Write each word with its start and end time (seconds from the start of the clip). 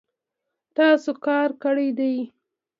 تاسو 0.75 1.11
کار 1.27 1.49
کړی 1.63 1.89
دی 1.99 2.15